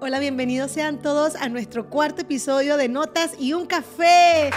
Hola, 0.00 0.20
bienvenidos 0.20 0.70
sean 0.70 1.02
todos 1.02 1.34
a 1.34 1.48
nuestro 1.48 1.90
cuarto 1.90 2.22
episodio 2.22 2.76
de 2.76 2.88
Notas 2.88 3.32
y 3.38 3.52
un 3.52 3.66
café. 3.66 4.50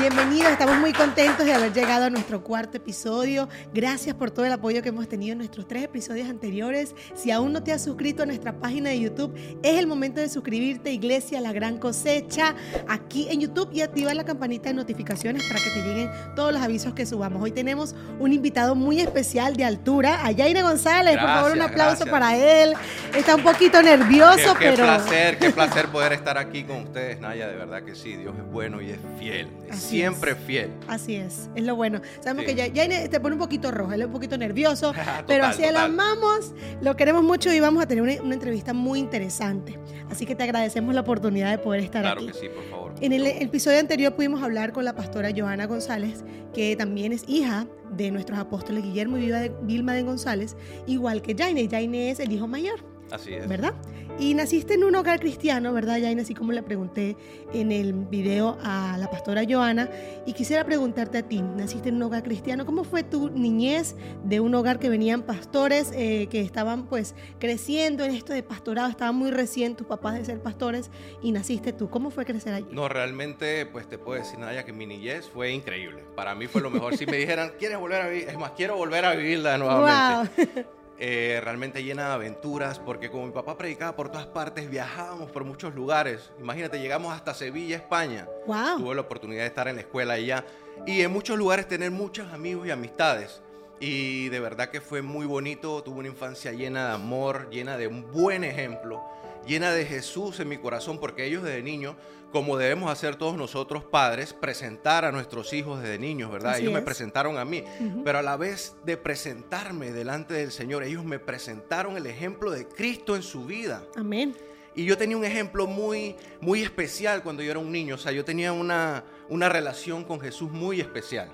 Bienvenidos, 0.00 0.52
estamos 0.52 0.78
muy 0.78 0.94
contentos 0.94 1.44
de 1.44 1.52
haber 1.52 1.74
llegado 1.74 2.06
a 2.06 2.10
nuestro 2.10 2.42
cuarto 2.42 2.78
episodio. 2.78 3.50
Gracias 3.74 4.16
por 4.16 4.30
todo 4.30 4.46
el 4.46 4.52
apoyo 4.52 4.80
que 4.80 4.88
hemos 4.88 5.06
tenido 5.10 5.32
en 5.32 5.38
nuestros 5.38 5.68
tres 5.68 5.84
episodios 5.84 6.30
anteriores. 6.30 6.94
Si 7.14 7.30
aún 7.30 7.52
no 7.52 7.62
te 7.62 7.70
has 7.70 7.84
suscrito 7.84 8.22
a 8.22 8.26
nuestra 8.26 8.54
página 8.54 8.88
de 8.88 8.98
YouTube, 8.98 9.36
es 9.62 9.78
el 9.78 9.86
momento 9.86 10.22
de 10.22 10.30
suscribirte, 10.30 10.90
Iglesia 10.90 11.42
La 11.42 11.52
Gran 11.52 11.76
Cosecha, 11.76 12.54
aquí 12.88 13.28
en 13.28 13.42
YouTube 13.42 13.68
y 13.74 13.82
activar 13.82 14.16
la 14.16 14.24
campanita 14.24 14.70
de 14.70 14.74
notificaciones 14.74 15.46
para 15.46 15.60
que 15.62 15.68
te 15.68 15.82
lleguen 15.86 16.10
todos 16.34 16.54
los 16.54 16.62
avisos 16.62 16.94
que 16.94 17.04
subamos. 17.04 17.42
Hoy 17.42 17.52
tenemos 17.52 17.94
un 18.18 18.32
invitado 18.32 18.74
muy 18.74 19.02
especial 19.02 19.54
de 19.54 19.66
altura, 19.66 20.24
a 20.24 20.34
Jaime 20.34 20.62
González. 20.62 21.18
por 21.18 21.26
favor, 21.26 21.52
un 21.52 21.60
aplauso 21.60 22.06
para 22.06 22.38
él. 22.38 22.72
Está 23.14 23.36
un 23.36 23.42
poquito 23.42 23.82
nervioso, 23.82 24.54
qué, 24.54 24.70
pero. 24.70 24.76
Qué 24.76 24.82
placer, 24.82 25.38
qué 25.38 25.50
placer 25.50 25.88
poder 25.88 26.14
estar 26.14 26.38
aquí 26.38 26.64
con 26.64 26.84
ustedes, 26.84 27.20
Naya. 27.20 27.48
De 27.48 27.56
verdad 27.56 27.82
que 27.82 27.94
sí, 27.94 28.16
Dios 28.16 28.34
es 28.38 28.50
bueno 28.50 28.80
y 28.80 28.92
es 28.92 28.98
fiel 29.18 29.50
siempre 29.90 30.34
fiel. 30.34 30.70
Así 30.88 31.16
es, 31.16 31.50
es 31.54 31.64
lo 31.64 31.76
bueno. 31.76 32.00
Sabemos 32.20 32.44
que 32.44 32.54
ya, 32.54 33.08
te 33.08 33.20
pone 33.20 33.34
un 33.34 33.40
poquito 33.40 33.70
rojo, 33.70 33.92
un 33.94 34.12
poquito 34.12 34.38
nervioso, 34.38 34.92
pero 35.26 35.44
así 35.44 35.62
lo 35.70 35.78
amamos, 35.78 36.54
lo 36.80 36.96
queremos 36.96 37.22
mucho 37.22 37.52
y 37.52 37.60
vamos 37.60 37.82
a 37.82 37.86
tener 37.86 38.02
una, 38.02 38.34
entrevista 38.34 38.72
muy 38.72 38.98
interesante. 38.98 39.78
Así 40.10 40.26
que 40.26 40.34
te 40.34 40.44
agradecemos 40.44 40.94
la 40.94 41.02
oportunidad 41.02 41.50
de 41.50 41.58
poder 41.58 41.82
estar 41.82 42.04
aquí. 42.06 42.24
Claro 42.24 42.32
que 42.32 42.38
sí, 42.38 42.48
por 42.48 42.64
favor. 42.70 42.94
En 43.00 43.12
el, 43.12 43.26
episodio 43.26 43.78
anterior 43.78 44.14
pudimos 44.14 44.42
hablar 44.42 44.72
con 44.72 44.84
la 44.84 44.94
pastora 44.94 45.30
Joana 45.36 45.66
González, 45.66 46.24
que 46.54 46.76
también 46.76 47.12
es 47.12 47.24
hija 47.28 47.66
de 47.90 48.10
nuestros 48.10 48.38
apóstoles 48.38 48.84
Guillermo 48.84 49.18
y 49.18 49.32
Vilma 49.62 49.94
de 49.94 50.02
González, 50.02 50.56
igual 50.86 51.22
que 51.22 51.34
Jaine. 51.34 51.68
Jaine 51.68 52.10
es 52.10 52.20
el 52.20 52.32
hijo 52.32 52.46
mayor. 52.46 52.99
Así 53.10 53.34
es. 53.34 53.48
¿Verdad? 53.48 53.74
Y 54.18 54.34
naciste 54.34 54.74
en 54.74 54.84
un 54.84 54.94
hogar 54.96 55.18
cristiano, 55.18 55.72
¿verdad, 55.72 55.98
Jaina? 55.98 56.22
Así 56.22 56.34
como 56.34 56.52
le 56.52 56.62
pregunté 56.62 57.16
en 57.54 57.72
el 57.72 57.94
video 57.94 58.58
a 58.62 58.98
la 58.98 59.10
pastora 59.10 59.44
Joana. 59.48 59.88
Y 60.26 60.34
quisiera 60.34 60.62
preguntarte 60.64 61.18
a 61.18 61.22
ti, 61.22 61.40
naciste 61.40 61.88
en 61.88 61.96
un 61.96 62.02
hogar 62.02 62.22
cristiano, 62.22 62.66
¿cómo 62.66 62.84
fue 62.84 63.02
tu 63.02 63.30
niñez 63.30 63.96
de 64.24 64.40
un 64.40 64.54
hogar 64.54 64.78
que 64.78 64.90
venían 64.90 65.22
pastores 65.22 65.90
eh, 65.94 66.28
que 66.30 66.42
estaban 66.42 66.86
pues 66.86 67.14
creciendo 67.38 68.04
en 68.04 68.10
esto 68.10 68.34
de 68.34 68.42
pastorado? 68.42 68.90
Estaban 68.90 69.16
muy 69.16 69.30
recién 69.30 69.74
tus 69.74 69.86
papás 69.86 70.14
de 70.14 70.24
ser 70.26 70.42
pastores 70.42 70.90
y 71.22 71.32
naciste 71.32 71.72
tú. 71.72 71.88
¿Cómo 71.88 72.10
fue 72.10 72.26
crecer 72.26 72.52
allí? 72.52 72.68
No, 72.72 72.90
realmente 72.90 73.64
pues 73.64 73.88
te 73.88 73.96
puedo 73.96 74.20
decir, 74.20 74.38
Naya, 74.38 74.64
que 74.64 74.74
mi 74.74 74.86
niñez 74.86 75.30
fue 75.32 75.50
increíble. 75.50 76.04
Para 76.14 76.34
mí 76.34 76.46
fue 76.46 76.60
lo 76.60 76.68
mejor. 76.68 76.94
si 76.96 77.06
me 77.06 77.16
dijeran, 77.16 77.52
¿quieres 77.58 77.78
volver 77.78 78.02
a 78.02 78.08
vivir? 78.08 78.28
Es 78.28 78.38
más, 78.38 78.50
quiero 78.50 78.76
volver 78.76 79.06
a 79.06 79.14
vivirla 79.14 79.56
nuevamente. 79.56 80.44
Wow. 80.54 80.64
Eh, 81.02 81.40
realmente 81.42 81.82
llena 81.82 82.08
de 82.08 82.12
aventuras, 82.12 82.78
porque 82.78 83.10
como 83.10 83.24
mi 83.24 83.32
papá 83.32 83.56
predicaba 83.56 83.96
por 83.96 84.10
todas 84.10 84.26
partes, 84.26 84.68
viajábamos 84.68 85.30
por 85.30 85.44
muchos 85.44 85.74
lugares. 85.74 86.30
Imagínate, 86.38 86.78
llegamos 86.78 87.14
hasta 87.14 87.32
Sevilla, 87.32 87.76
España. 87.76 88.28
Wow. 88.46 88.76
Tuve 88.76 88.94
la 88.94 89.00
oportunidad 89.00 89.40
de 89.40 89.46
estar 89.46 89.66
en 89.66 89.76
la 89.76 89.80
escuela 89.80 90.12
allá 90.12 90.44
y 90.86 91.00
en 91.00 91.10
muchos 91.10 91.38
lugares 91.38 91.66
tener 91.66 91.90
muchos 91.90 92.30
amigos 92.34 92.66
y 92.66 92.70
amistades. 92.70 93.40
Y 93.80 94.28
de 94.28 94.40
verdad 94.40 94.68
que 94.68 94.82
fue 94.82 95.00
muy 95.00 95.24
bonito, 95.24 95.82
tuve 95.82 96.00
una 96.00 96.08
infancia 96.08 96.52
llena 96.52 96.88
de 96.88 96.92
amor, 96.92 97.48
llena 97.48 97.78
de 97.78 97.86
un 97.86 98.12
buen 98.12 98.44
ejemplo, 98.44 99.02
llena 99.46 99.72
de 99.72 99.84
Jesús 99.84 100.40
en 100.40 100.48
mi 100.48 100.58
corazón, 100.58 100.98
porque 100.98 101.24
ellos 101.24 101.42
desde 101.42 101.62
niños 101.62 101.96
como 102.32 102.56
debemos 102.56 102.90
hacer 102.90 103.16
todos 103.16 103.36
nosotros 103.36 103.84
padres, 103.84 104.32
presentar 104.32 105.04
a 105.04 105.12
nuestros 105.12 105.52
hijos 105.52 105.82
desde 105.82 105.98
niños, 105.98 106.30
¿verdad? 106.30 106.58
ellos 106.58 106.72
me 106.72 106.82
presentaron 106.82 107.38
a 107.38 107.44
mí, 107.44 107.64
pero 108.04 108.18
a 108.18 108.22
la 108.22 108.36
vez 108.36 108.76
de 108.84 108.96
presentarme 108.96 109.90
delante 109.90 110.34
del 110.34 110.52
Señor, 110.52 110.84
ellos 110.84 111.04
me 111.04 111.18
presentaron 111.18 111.96
el 111.96 112.06
ejemplo 112.06 112.50
de 112.50 112.66
Cristo 112.68 113.16
en 113.16 113.22
su 113.22 113.46
vida. 113.46 113.82
Amén. 113.96 114.36
Y 114.74 114.84
yo 114.84 114.96
tenía 114.96 115.16
un 115.16 115.24
ejemplo 115.24 115.66
muy, 115.66 116.14
muy 116.40 116.62
especial 116.62 117.22
cuando 117.24 117.42
yo 117.42 117.50
era 117.50 117.58
un 117.58 117.72
niño, 117.72 117.96
o 117.96 117.98
sea, 117.98 118.12
yo 118.12 118.24
tenía 118.24 118.52
una, 118.52 119.04
una 119.28 119.48
relación 119.48 120.04
con 120.04 120.20
Jesús 120.20 120.50
muy 120.50 120.80
especial. 120.80 121.30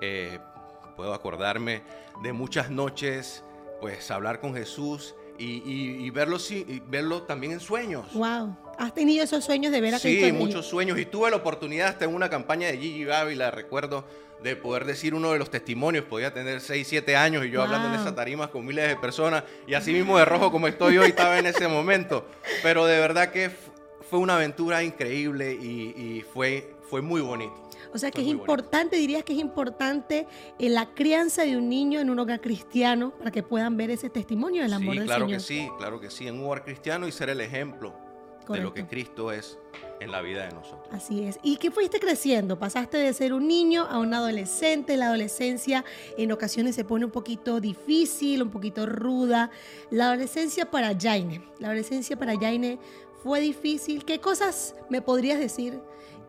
Eh, 0.00 0.38
puedo 0.96 1.12
acordarme 1.12 1.82
de 2.22 2.32
muchas 2.32 2.70
noches, 2.70 3.42
pues 3.80 4.12
hablar 4.12 4.40
conJesús 4.40 5.16
y, 5.38 6.10
verlo, 6.10 6.38
y 6.50 6.80
verlo 6.88 7.22
también 7.22 7.52
en 7.52 7.60
sueños. 7.60 8.12
Wow. 8.12 8.56
¿Has 8.78 8.94
tenido 8.94 9.24
esos 9.24 9.44
sueños 9.44 9.72
de 9.72 9.80
ver 9.80 9.94
a 9.94 9.98
Sí, 9.98 10.32
muchos 10.32 10.66
sueños. 10.66 10.98
Y 10.98 11.06
tuve 11.06 11.30
la 11.30 11.36
oportunidad 11.36 11.88
hasta 11.88 12.04
en 12.04 12.14
una 12.14 12.28
campaña 12.28 12.68
de 12.68 12.78
Gigi 12.78 13.04
la 13.04 13.50
recuerdo, 13.50 14.04
de 14.42 14.56
poder 14.56 14.84
decir 14.84 15.14
uno 15.14 15.32
de 15.32 15.38
los 15.38 15.50
testimonios. 15.50 16.04
Podía 16.04 16.32
tener 16.32 16.60
6, 16.60 16.86
7 16.86 17.16
años 17.16 17.46
y 17.46 17.50
yo 17.50 17.62
hablando 17.62 17.88
en 17.88 17.94
esa 17.94 18.14
tarima 18.14 18.50
con 18.50 18.64
miles 18.64 18.88
de 18.88 18.96
personas. 18.96 19.44
Y 19.66 19.74
así 19.74 19.92
mismo 19.92 20.18
de 20.18 20.24
rojo 20.24 20.50
como 20.50 20.68
estoy 20.68 20.98
hoy 20.98 21.08
estaba 21.08 21.38
en 21.38 21.46
ese 21.46 21.68
momento. 21.68 22.26
Pero 22.62 22.84
de 22.86 22.98
verdad 22.98 23.30
que 23.30 23.50
fue 24.08 24.18
una 24.18 24.36
aventura 24.36 24.82
increíble 24.82 25.52
y, 25.52 26.24
fue, 26.32 26.74
fue 26.88 27.00
muy 27.00 27.20
bonito. 27.20 27.63
O 27.92 27.98
sea 27.98 28.10
que 28.10 28.22
es 28.22 28.28
importante, 28.28 28.96
dirías 28.96 29.24
que 29.24 29.32
es 29.32 29.38
importante 29.38 30.26
en 30.58 30.66
eh, 30.66 30.70
la 30.70 30.94
crianza 30.94 31.42
de 31.42 31.56
un 31.56 31.68
niño 31.68 32.00
en 32.00 32.10
un 32.10 32.18
hogar 32.18 32.40
cristiano 32.40 33.12
para 33.18 33.30
que 33.30 33.42
puedan 33.42 33.76
ver 33.76 33.90
ese 33.90 34.10
testimonio 34.10 34.62
del 34.62 34.72
amor 34.72 34.96
del 34.96 35.04
claro 35.04 35.26
Señor. 35.26 35.40
Sí, 35.40 35.54
claro 35.56 35.68
que 35.68 35.70
sí, 35.70 35.78
claro 35.78 36.00
que 36.00 36.10
sí, 36.10 36.28
en 36.28 36.38
un 36.38 36.46
hogar 36.46 36.64
cristiano 36.64 37.06
y 37.06 37.12
ser 37.12 37.30
el 37.30 37.40
ejemplo 37.40 38.04
de 38.52 38.60
lo 38.60 38.74
que 38.74 38.86
Cristo 38.86 39.32
es 39.32 39.58
en 40.00 40.10
la 40.10 40.20
vida 40.20 40.46
de 40.46 40.52
nosotros. 40.52 40.88
Así 40.92 41.24
es. 41.24 41.38
¿Y 41.42 41.56
qué 41.56 41.70
fuiste 41.70 41.98
creciendo? 41.98 42.58
Pasaste 42.58 42.98
de 42.98 43.12
ser 43.12 43.32
un 43.32 43.48
niño 43.48 43.86
a 43.88 43.98
un 43.98 44.12
adolescente. 44.12 44.96
La 44.96 45.06
adolescencia 45.06 45.84
en 46.18 46.30
ocasiones 46.32 46.74
se 46.74 46.84
pone 46.84 47.04
un 47.04 47.10
poquito 47.10 47.60
difícil, 47.60 48.42
un 48.42 48.50
poquito 48.50 48.86
ruda. 48.86 49.50
La 49.90 50.06
adolescencia 50.06 50.70
para 50.70 50.94
Jaine. 50.98 51.42
La 51.58 51.68
adolescencia 51.68 52.18
para 52.18 52.38
Jaine 52.38 52.78
fue 53.22 53.40
difícil. 53.40 54.04
¿Qué 54.04 54.20
cosas 54.20 54.74
me 54.90 55.00
podrías 55.00 55.38
decir 55.38 55.80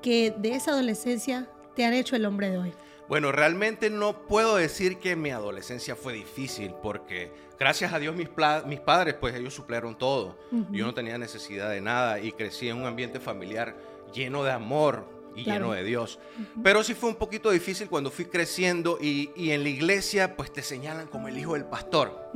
que 0.05 0.31
de 0.37 0.53
esa 0.53 0.69
adolescencia 0.69 1.49
te 1.75 1.83
han 1.83 1.93
hecho 1.93 2.15
el 2.15 2.27
hombre 2.27 2.51
de 2.51 2.59
hoy? 2.59 2.73
Bueno, 3.09 3.31
realmente 3.31 3.89
no 3.89 4.27
puedo 4.27 4.55
decir 4.55 4.99
que 4.99 5.15
mi 5.15 5.31
adolescencia 5.31 5.95
fue 5.95 6.13
difícil 6.13 6.75
porque 6.83 7.31
gracias 7.59 7.91
a 7.91 7.97
Dios 7.97 8.15
mis, 8.15 8.29
mis 8.67 8.79
padres 8.79 9.15
pues 9.15 9.33
ellos 9.33 9.55
suplieron 9.55 9.97
todo. 9.97 10.37
Yo 10.71 10.85
no 10.85 10.93
tenía 10.93 11.17
necesidad 11.17 11.71
de 11.71 11.81
nada 11.81 12.19
y 12.19 12.31
crecí 12.31 12.69
en 12.69 12.77
un 12.77 12.85
ambiente 12.85 13.19
familiar 13.19 13.75
lleno 14.13 14.43
de 14.43 14.51
amor 14.51 15.07
y 15.35 15.43
lleno 15.43 15.71
de 15.71 15.83
Dios. 15.83 16.19
Pero 16.63 16.83
sí 16.83 16.93
fue 16.93 17.09
un 17.09 17.15
poquito 17.15 17.49
difícil 17.49 17.89
cuando 17.89 18.11
fui 18.11 18.25
creciendo 18.25 18.99
y, 19.01 19.31
en 19.35 19.63
la 19.63 19.69
iglesia 19.69 20.35
pues 20.35 20.53
te 20.53 20.61
señalan 20.61 21.07
como 21.07 21.29
el 21.29 21.37
hijo 21.39 21.53
del 21.53 21.65
pastor. 21.65 22.29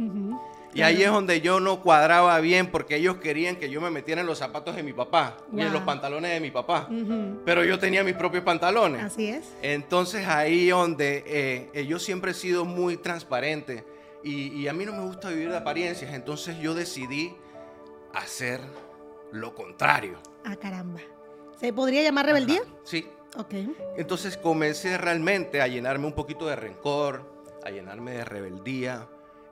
Y 0.74 0.82
ahí 0.82 1.02
es 1.02 1.12
donde 1.12 1.42
yo 1.42 1.60
no 1.60 1.82
cuadraba 1.82 2.40
bien 2.40 2.68
porque 2.68 2.98
ellos 2.98 3.18
querían 3.18 3.56
que 3.56 3.70
yo 3.70 3.82
me 3.82 3.90
metiera 3.90 4.22
en 4.22 4.28
los 4.28 4.38
zapatos 4.38 4.76
de 4.76 4.84
mi 4.84 4.94
papá 4.94 5.38
y 5.52 5.62
en 5.62 5.74
los 5.74 5.82
pantalones 5.84 6.32
de 6.32 6.40
mi 6.40 6.52
papá. 6.52 6.88
Pero 7.46 7.64
yo 7.64 7.80
tenía 7.80 8.04
mis 8.04 8.16
propios 8.16 8.44
pantalones. 8.44 9.04
Así 9.04 9.28
es. 9.28 9.46
Entonces 9.62 10.28
ahí 10.28 10.70
donde 10.70 11.24
eh, 11.74 11.86
yo 11.88 12.00
siempre 12.00 12.32
he 12.32 12.34
sido 12.34 12.66
muy 12.66 12.98
transparente 12.98 13.84
y, 14.24 14.68
a 14.68 14.74
mí 14.74 14.86
no 14.86 14.94
me 14.94 15.04
gusta 15.04 15.30
vivir 15.30 15.50
de 15.50 15.58
apariencias. 15.58 16.14
Entonces 16.14 16.60
yo 16.60 16.76
decidí 16.76 17.34
hacer 18.14 18.62
lo 19.32 19.56
contrario. 19.56 20.20
Ah, 20.46 20.56
caramba. 20.56 21.00
¿Se 21.60 21.74
podría 21.74 22.04
llamar 22.04 22.26
rebeldía? 22.26 22.62
Sí. 22.84 23.08
Ok. 23.38 23.54
Entonces 23.98 24.38
comencé 24.38 24.98
realmente 24.98 25.62
a 25.62 25.68
llenarme 25.68 26.08
un 26.08 26.14
poquito 26.14 26.48
de 26.48 26.56
rencor, 26.56 27.24
a 27.64 27.70
llenarme 27.70 28.12
de 28.12 28.26
rebeldía 28.26 29.08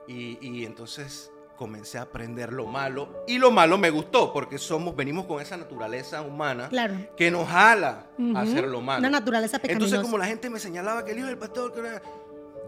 y, 0.07 0.65
entonces 0.65 1.31
comencé 1.55 1.97
a 1.97 2.03
aprender 2.03 2.53
lo 2.53 2.67
malo 2.67 3.23
y 3.27 3.39
lo 3.39 3.49
malo 3.49 3.79
me 3.79 3.89
gustó 3.89 4.31
porque 4.31 4.59
somos 4.59 4.95
venimos 4.95 5.25
con 5.25 5.41
esa 5.41 5.57
naturaleza 5.57 6.21
humana 6.21 6.69
que 7.17 7.31
nos 7.31 7.47
jala 7.47 8.05
a 8.35 8.41
hacer 8.41 8.67
lo 8.67 8.81
malo. 8.81 8.99
Una 8.99 9.09
naturaleza 9.09 9.57
pecaminosa. 9.57 9.85
Entonces 9.85 10.05
como 10.07 10.17
la 10.19 10.27
gente 10.27 10.49
me 10.49 10.59
señalaba 10.59 11.03
que 11.03 11.11
el 11.11 11.19
hijo 11.19 11.27
del 11.27 11.37
pastor 11.37 11.73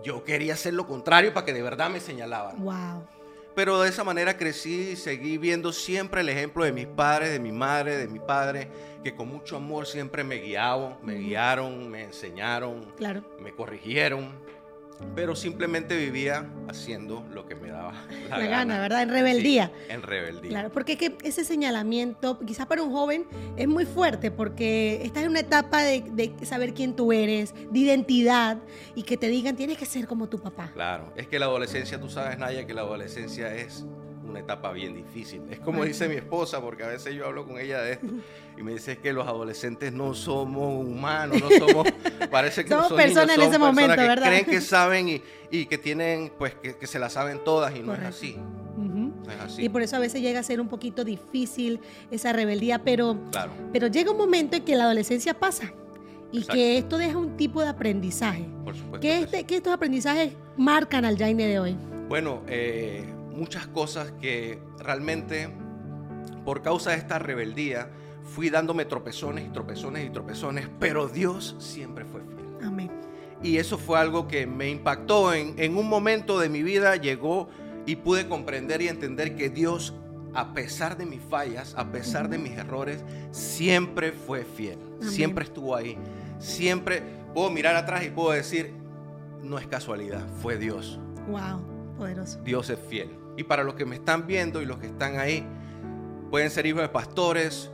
yo 0.03 0.23
quería 0.23 0.53
hacer 0.53 0.73
lo 0.73 0.87
contrario 0.87 1.33
para 1.33 1.45
que 1.45 1.53
de 1.53 1.61
verdad 1.61 1.89
me 1.89 1.99
señalaban. 1.99 2.63
Wow. 2.63 3.05
Pero 3.55 3.81
de 3.81 3.89
esa 3.89 4.03
manera 4.03 4.37
crecí 4.37 4.91
y 4.91 4.95
seguí 4.95 5.37
viendo 5.37 5.73
siempre 5.73 6.21
el 6.21 6.29
ejemplo 6.29 6.63
de 6.63 6.71
mis 6.71 6.87
padres, 6.87 7.31
de 7.31 7.39
mi 7.39 7.51
madre, 7.51 7.97
de 7.97 8.07
mi 8.07 8.19
padre, 8.19 8.69
que 9.03 9.13
con 9.15 9.27
mucho 9.27 9.57
amor 9.57 9.85
siempre 9.85 10.23
me 10.23 10.35
guiaban, 10.35 10.97
me 11.03 11.15
guiaron, 11.15 11.89
me 11.89 12.03
enseñaron, 12.03 12.85
claro. 12.95 13.23
me 13.39 13.53
corrigieron 13.53 14.31
pero 15.15 15.35
simplemente 15.35 15.97
vivía 15.97 16.49
haciendo 16.67 17.25
lo 17.33 17.45
que 17.45 17.55
me 17.55 17.69
daba 17.69 17.93
la, 18.29 18.39
gana, 18.39 18.79
¿verdad? 18.79 19.03
En 19.03 19.09
rebeldía. 19.09 19.71
en 19.89 20.01
rebeldía. 20.01 20.49
Claro, 20.49 20.69
porque 20.71 20.97
que 20.97 21.17
ese 21.23 21.43
señalamiento, 21.43 22.39
quizás 22.39 22.67
para 22.67 22.83
un 22.83 22.91
joven, 22.91 23.25
es 23.57 23.67
muy 23.67 23.85
fuerte, 23.85 24.31
porque 24.31 25.01
estás 25.03 25.23
en 25.23 25.29
una 25.29 25.41
etapa 25.41 25.81
de, 25.83 26.33
saber 26.43 26.73
quién 26.73 26.95
tú 26.95 27.11
eres, 27.11 27.53
de 27.71 27.79
identidad, 27.79 28.57
y 28.95 29.03
que 29.03 29.17
te 29.17 29.27
digan, 29.27 29.55
tienes 29.55 29.77
que 29.77 29.85
ser 29.85 30.07
como 30.07 30.27
tu 30.29 30.39
papá. 30.39 30.71
Claro, 30.73 31.11
es 31.15 31.27
que 31.27 31.39
la 31.39 31.45
adolescencia, 31.45 31.99
tú 31.99 32.09
sabes, 32.09 32.37
Naya, 32.37 32.65
que 32.65 32.73
la 32.73 32.81
adolescencia 32.81 33.53
es 33.53 33.85
una 34.29 34.39
etapa 34.39 34.71
bien 34.71 34.93
difícil. 34.93 35.41
Es 35.49 35.59
como 35.59 35.83
dice 35.83 36.07
mi 36.07 36.15
esposa, 36.15 36.61
porque 36.61 36.83
a 36.83 36.87
veces 36.87 37.13
yo 37.15 37.25
hablo 37.25 37.45
con 37.45 37.59
ella 37.59 37.81
de 37.81 37.93
esto, 37.93 38.07
y 38.57 38.63
me 38.63 38.73
dice 38.73 38.97
que 38.97 39.11
los 39.13 39.27
adolescentes 39.27 39.91
no 39.91 40.13
somos 40.13 40.85
humanos, 40.85 41.41
no 41.41 41.67
somos, 41.67 41.87
parece 42.31 42.63
que 42.63 42.69
somos 42.69 42.89
son 42.89 42.97
personas 42.97 43.37
en 43.37 43.41
ese 43.43 43.59
momento, 43.59 43.95
que 43.95 44.01
¿verdad? 44.01 44.27
creen 44.27 44.45
que 44.45 44.61
saben 44.61 45.09
y, 45.09 45.21
y 45.51 45.65
que 45.65 45.77
tienen, 45.77 46.31
pues, 46.37 46.55
que, 46.55 46.75
que, 46.75 46.87
se 46.87 46.99
la 46.99 47.09
saben 47.09 47.43
todas 47.43 47.75
y 47.75 47.79
no 47.79 47.93
es 47.93 48.01
así. 48.01 48.37
Uh 48.77 48.81
-huh. 48.81 49.25
no 49.25 49.31
es 49.31 49.39
así. 49.39 49.65
Y 49.65 49.69
por 49.69 49.81
eso 49.81 49.95
a 49.95 49.99
veces 49.99 50.21
llega 50.21 50.39
a 50.39 50.43
ser 50.43 50.61
un 50.61 50.67
poquito 50.67 51.03
difícil 51.03 51.79
esa 52.11 52.33
rebeldía, 52.33 52.79
pero, 52.79 53.17
claro. 53.31 53.51
pero 53.73 53.87
llega 53.87 54.11
un 54.11 54.17
momento 54.17 54.55
en 54.55 54.63
que 54.63 54.75
la 54.75 54.85
adolescencia 54.85 55.33
pasa 55.33 55.73
y 56.31 56.37
Exacto. 56.39 56.53
que 56.53 56.77
esto 56.77 56.97
deja 56.97 57.17
un 57.17 57.35
tipo 57.37 57.61
de 57.61 57.69
aprendizaje. 57.69 58.45
Por 58.63 58.75
supuesto. 58.75 58.99
¿Qué, 58.99 59.19
este, 59.19 59.43
¿Qué 59.45 59.57
estos 59.57 59.73
aprendizajes 59.73 60.33
marcan 60.57 61.05
al 61.05 61.17
Jaime 61.17 61.47
de 61.47 61.59
hoy? 61.59 61.75
Bueno, 62.07 62.41
eh, 62.47 63.05
muchas 63.39 63.67
cosas 63.67 64.11
que 64.19 64.59
realmente 64.79 65.49
por 66.43 66.61
causa 66.61 66.91
de 66.91 66.97
esta 66.97 67.19
rebeldía 67.19 67.89
fui 68.23 68.49
dándome 68.49 68.85
tropezones 68.85 69.47
y 69.47 69.49
tropezones 69.49 70.05
y 70.05 70.09
tropezones, 70.09 70.67
pero 70.79 71.07
Dios 71.07 71.55
siempre 71.59 72.05
fue 72.05 72.21
fiel. 72.21 72.67
Amén. 72.67 72.91
Y 73.41 73.57
eso 73.57 73.77
fue 73.77 73.97
algo 73.97 74.27
que 74.27 74.45
me 74.45 74.69
impactó. 74.69 75.33
En, 75.33 75.55
en 75.57 75.77
un 75.77 75.87
momento 75.87 76.39
de 76.39 76.49
mi 76.49 76.61
vida 76.61 76.95
llegó 76.97 77.47
y 77.85 77.95
pude 77.95 78.27
comprender 78.27 78.81
y 78.81 78.89
entender 78.89 79.35
que 79.35 79.49
Dios, 79.49 79.93
a 80.33 80.53
pesar 80.53 80.97
de 80.97 81.05
mis 81.05 81.21
fallas, 81.21 81.73
a 81.77 81.91
pesar 81.91 82.29
de 82.29 82.37
mis 82.37 82.51
errores, 82.53 83.03
siempre 83.31 84.11
fue 84.11 84.43
fiel. 84.43 84.77
Amén. 84.99 85.09
Siempre 85.09 85.45
estuvo 85.45 85.75
ahí. 85.75 85.97
Siempre 86.39 87.01
puedo 87.33 87.49
mirar 87.49 87.75
atrás 87.75 88.03
y 88.05 88.09
puedo 88.09 88.31
decir, 88.31 88.73
no 89.41 89.57
es 89.57 89.67
casualidad, 89.67 90.27
fue 90.41 90.57
Dios. 90.57 90.99
Wow, 91.27 91.61
poderoso. 91.97 92.39
Dios 92.43 92.69
es 92.69 92.79
fiel. 92.89 93.18
Y 93.37 93.43
para 93.43 93.63
los 93.63 93.75
que 93.75 93.85
me 93.85 93.95
están 93.95 94.27
viendo 94.27 94.61
y 94.61 94.65
los 94.65 94.79
que 94.79 94.87
están 94.87 95.17
ahí, 95.17 95.45
pueden 96.29 96.49
ser 96.49 96.65
hijos 96.65 96.81
de 96.81 96.89
pastores 96.89 97.71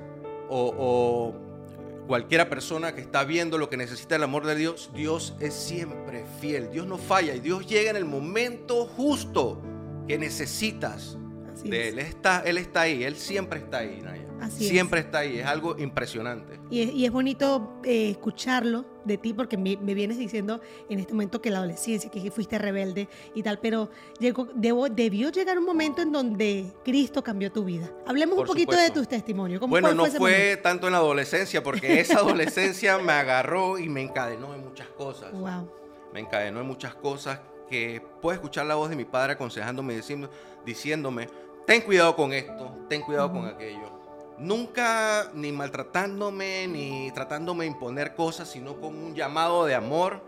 o, 0.50 0.74
o 0.78 2.06
cualquiera 2.08 2.50
persona 2.50 2.94
que 2.94 3.02
está 3.02 3.24
viendo 3.24 3.58
lo 3.58 3.70
que 3.70 3.78
necesita 3.78 4.16
el 4.16 4.24
amor 4.24 4.46
de 4.46 4.56
Dios, 4.56 4.92
Dios 4.94 5.36
es 5.40 5.54
siempre 5.54 6.26
fiel. 6.40 6.72
Dios 6.72 6.88
no 6.88 6.98
falla 6.98 7.36
y 7.36 7.40
Dios 7.40 7.68
llega 7.68 7.90
en 7.90 7.96
el 7.96 8.06
momento 8.06 8.86
justo 8.86 9.62
que 10.08 10.18
necesitas 10.18 11.18
Así 11.52 11.70
de 11.70 11.90
es. 11.90 11.94
Él. 11.94 12.00
Está, 12.00 12.44
él 12.46 12.58
está 12.58 12.82
ahí, 12.82 13.04
Él 13.04 13.16
siempre 13.16 13.60
está 13.60 13.80
ahí, 13.80 14.02
Naya. 14.02 14.25
Así 14.42 14.68
siempre 14.68 15.00
está 15.00 15.20
ahí, 15.20 15.40
es 15.40 15.46
algo 15.46 15.78
impresionante. 15.78 16.60
Y 16.70 16.82
es, 16.82 16.94
y 16.94 17.06
es 17.06 17.12
bonito 17.12 17.80
eh, 17.84 18.12
escucharlo 18.12 18.86
de 19.06 19.18
ti 19.18 19.34
porque 19.34 19.58
me, 19.58 19.78
me, 19.78 19.94
vienes 19.94 20.18
diciendo 20.18 20.60
en 20.90 21.00
este 21.00 21.14
momento 21.14 21.42
que 21.42 21.50
la 21.50 21.60
adolescencia, 21.60 22.10
que 22.10 22.30
fuiste 22.32 22.58
rebelde 22.58 23.08
y 23.34 23.44
tal, 23.44 23.60
pero 23.60 23.90
llegó, 24.20 24.48
debo, 24.56 24.90
debió 24.90 25.30
llegar 25.30 25.58
un 25.58 25.66
momento 25.66 26.02
en 26.02 26.12
donde 26.12 26.74
Cristo 26.84 27.24
cambió 27.24 27.52
tu 27.52 27.64
vida. 27.64 27.92
Hablemos 28.06 28.36
Por 28.36 28.44
un 28.44 28.48
poquito 28.48 28.72
supuesto. 28.74 28.94
de 28.94 29.00
tus 29.00 29.08
testimonios. 29.08 29.60
¿Cómo 29.60 29.72
Bueno, 29.72 29.90
fue, 29.90 29.96
no 29.96 30.02
fue 30.04 30.10
ese 30.10 30.18
fue 30.18 30.32
momento? 30.32 30.62
tanto 30.64 30.88
en 30.88 30.94
la 30.94 31.00
adolescencia, 31.00 31.64
porque 31.64 32.00
esa 32.00 32.20
adolescencia 32.20 32.98
me 32.98 33.14
agarró 33.14 33.78
y 33.78 33.90
me 33.90 34.02
encadenó 34.02 34.54
en 34.54 34.62
muchas 34.62 34.88
cosas. 34.90 35.32
Wow. 35.32 35.70
Me 36.14 36.20
encadenó 36.20 36.62
en 36.62 36.68
muchas 36.68 36.96
cosas 36.96 37.40
que 37.70 38.02
puedo 38.22 38.34
escuchar 38.34 38.66
la 38.66 38.76
voz 38.76 38.90
de 38.90 38.96
mi 38.96 39.06
padre 39.06 39.34
aconsejándome, 39.34 39.96
diciendo, 39.96 40.30
diciéndome, 40.66 41.30
ten 41.66 41.82
cuidado 41.82 42.16
con 42.16 42.34
esto, 42.34 42.76
ten 42.90 43.02
cuidado 43.02 43.32
con 43.32 43.46
aquello. 43.46 43.95
Nunca 44.38 45.32
ni 45.34 45.52
maltratándome, 45.52 46.68
ni 46.68 47.12
tratándome 47.12 47.64
de 47.66 47.72
imponer 47.72 48.16
cosas, 48.16 48.50
sino 48.50 48.80
con 48.80 48.96
un 48.96 49.16
llamado 49.16 49.66
de 49.66 49.76
amor, 49.76 50.22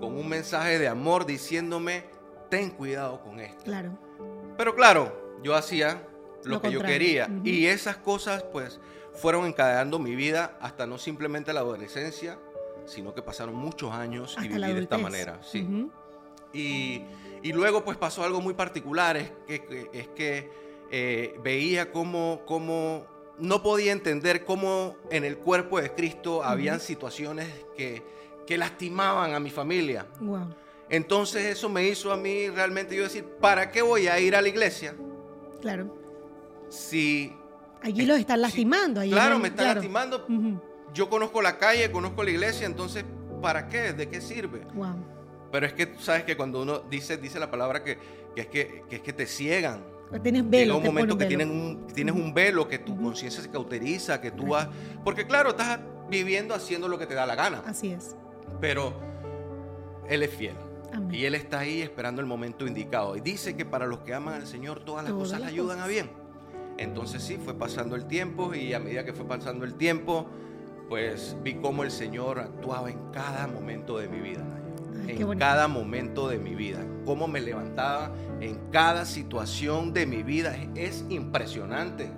con 0.00 0.16
un 0.16 0.28
mensaje 0.28 0.78
de 0.78 0.88
amor 0.88 1.24
diciéndome, 1.24 2.04
ten 2.50 2.70
cuidado 2.70 3.20
con 3.22 3.38
esto. 3.40 3.64
Claro. 3.64 3.96
Pero 4.56 4.74
claro, 4.74 5.36
yo 5.42 5.54
hacía 5.54 6.02
lo, 6.44 6.54
Lo 6.56 6.60
que 6.62 6.72
yo 6.72 6.80
quería. 6.82 7.28
Y 7.44 7.66
esas 7.66 7.96
cosas 7.96 8.42
pues 8.42 8.80
fueron 9.14 9.46
encadenando 9.46 9.98
mi 9.98 10.14
vida 10.16 10.58
hasta 10.60 10.86
no 10.86 10.98
simplemente 10.98 11.52
la 11.52 11.60
adolescencia, 11.60 12.38
sino 12.86 13.14
que 13.14 13.22
pasaron 13.22 13.54
muchos 13.54 13.92
años 13.92 14.34
y 14.42 14.46
Hasta 14.48 14.56
viví 14.66 14.72
de 14.74 14.82
esta 14.82 14.98
manera. 14.98 15.38
Sí. 15.42 15.88
Y, 16.52 17.02
y 17.42 17.52
luego 17.52 17.84
pues 17.84 17.96
pasó 17.96 18.24
algo 18.24 18.40
muy 18.40 18.54
particular, 18.54 19.16
es 19.16 19.30
que, 19.46 19.64
que- 19.64 19.90
es 19.92 20.08
que 20.08 20.50
eh, 20.90 21.38
veía 21.42 21.90
cómo, 21.90 22.42
cómo 22.46 23.06
no 23.38 23.62
podía 23.62 23.92
entender 23.92 24.44
cómo 24.44 24.96
en 25.10 25.24
el 25.24 25.38
cuerpo 25.38 25.80
de 25.80 25.92
Cristo 25.92 26.42
habían 26.44 26.80
situaciones 26.80 27.48
que, 27.76 28.02
que 28.46 28.58
lastimaban 28.58 29.34
a 29.34 29.40
mi 29.40 29.50
familia. 29.50 30.06
Wow. 30.20 30.54
Entonces 30.88 31.44
eso 31.44 31.68
me 31.68 31.88
hizo 31.88 32.12
a 32.12 32.16
mí 32.16 32.48
realmente 32.48 32.94
yo 32.94 33.02
decir, 33.04 33.24
¿para 33.40 33.70
qué 33.70 33.82
voy 33.82 34.06
a 34.06 34.20
ir 34.20 34.36
a 34.36 34.42
la 34.42 34.48
iglesia 34.48 34.94
Claro. 35.60 35.94
si... 36.68 37.34
Allí 37.82 38.06
los 38.06 38.18
están 38.18 38.40
lastimando. 38.40 39.00
allí 39.00 39.10
claro, 39.12 39.38
me 39.38 39.48
están 39.48 39.64
claro. 39.64 39.80
lastimando. 39.80 40.26
Yo 40.94 41.10
conozco 41.10 41.42
la 41.42 41.58
calle, 41.58 41.90
conozco 41.90 42.22
la 42.22 42.30
iglesia, 42.30 42.66
entonces, 42.66 43.04
¿para 43.42 43.68
qué? 43.68 43.92
¿De 43.92 44.08
qué 44.08 44.20
sirve? 44.20 44.60
Wow. 44.74 44.94
Pero 45.50 45.66
es 45.66 45.72
que 45.72 45.94
sabes 45.98 46.24
que 46.24 46.36
cuando 46.36 46.62
uno 46.62 46.80
dice, 46.80 47.16
dice 47.16 47.38
la 47.38 47.50
palabra 47.50 47.82
que, 47.82 47.98
que 48.34 48.40
es 48.40 48.46
que, 48.46 48.84
que 48.88 48.96
es 48.96 49.02
que 49.02 49.12
te 49.12 49.26
ciegan. 49.26 49.84
Tienes 50.22 50.42
Llega 50.44 50.58
velo. 50.58 50.76
un 50.76 50.82
te 50.82 50.88
momento 50.88 51.18
que 51.18 51.24
un 51.24 51.28
velo. 51.28 51.28
tienen 51.28 51.50
un, 51.50 51.86
tienes 51.88 52.14
un 52.14 52.34
velo, 52.34 52.68
que 52.68 52.78
tu 52.78 52.96
conciencia 53.00 53.42
se 53.42 53.50
cauteriza, 53.50 54.20
que 54.20 54.30
tú 54.30 54.48
vas... 54.48 54.68
Porque 55.02 55.26
claro, 55.26 55.50
estás 55.50 55.80
viviendo 56.10 56.54
haciendo 56.54 56.88
lo 56.88 56.98
que 56.98 57.06
te 57.06 57.14
da 57.14 57.26
la 57.26 57.34
gana, 57.34 57.62
Así 57.66 57.90
es. 57.90 58.14
pero 58.60 58.92
Él 60.08 60.22
es 60.22 60.30
fiel. 60.30 60.54
Amén. 60.92 61.14
Y 61.14 61.24
Él 61.24 61.34
está 61.34 61.60
ahí 61.60 61.80
esperando 61.82 62.20
el 62.20 62.26
momento 62.26 62.66
indicado. 62.66 63.16
Y 63.16 63.20
dice 63.20 63.56
que 63.56 63.64
para 63.64 63.86
los 63.86 64.00
que 64.00 64.14
aman 64.14 64.34
al 64.34 64.46
Señor 64.46 64.80
todas 64.84 65.02
las 65.04 65.12
Todas 65.12 65.28
cosas 65.28 65.40
le 65.40 65.46
ayudan 65.46 65.78
cosas. 65.78 65.84
a 65.84 65.88
bien. 65.88 66.10
Entonces 66.78 67.22
sí, 67.22 67.38
fue 67.42 67.54
pasando 67.54 67.96
el 67.96 68.06
tiempo 68.06 68.54
y 68.54 68.72
a 68.74 68.80
medida 68.80 69.04
que 69.04 69.12
fue 69.12 69.26
pasando 69.26 69.64
el 69.64 69.74
tiempo, 69.74 70.26
pues 70.88 71.36
vi 71.42 71.54
cómo 71.54 71.82
el 71.84 71.90
Señor 71.90 72.38
actuaba 72.40 72.90
en 72.90 72.98
cada 73.12 73.46
momento 73.46 73.96
de 73.98 74.08
mi 74.08 74.20
vida. 74.20 74.44
En 75.08 75.38
cada 75.38 75.68
momento 75.68 76.28
de 76.28 76.38
mi 76.38 76.54
vida. 76.54 76.84
Cómo 77.04 77.28
me 77.28 77.40
levantaba 77.40 78.12
en 78.40 78.58
cada 78.70 79.04
situación 79.04 79.92
de 79.92 80.06
mi 80.06 80.22
vida. 80.22 80.56
Es, 80.74 81.00
es 81.02 81.04
impresionante. 81.10 82.10